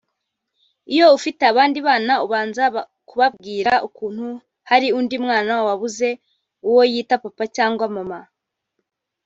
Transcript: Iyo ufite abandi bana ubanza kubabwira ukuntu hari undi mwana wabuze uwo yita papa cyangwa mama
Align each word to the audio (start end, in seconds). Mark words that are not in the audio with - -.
Iyo 0.93 1.07
ufite 1.17 1.41
abandi 1.51 1.77
bana 1.87 2.13
ubanza 2.25 2.63
kubabwira 3.09 3.73
ukuntu 3.87 4.27
hari 4.69 4.87
undi 4.97 5.15
mwana 5.25 5.51
wabuze 5.67 6.09
uwo 6.67 6.81
yita 6.91 7.15
papa 7.23 7.45
cyangwa 7.55 7.85
mama 7.95 8.19